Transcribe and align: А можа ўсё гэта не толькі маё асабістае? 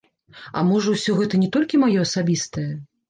А 0.61 0.61
можа 0.69 0.93
ўсё 0.95 1.15
гэта 1.19 1.41
не 1.43 1.49
толькі 1.59 1.81
маё 1.85 1.95
асабістае? 2.07 2.69